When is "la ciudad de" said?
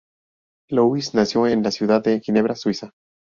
1.61-2.21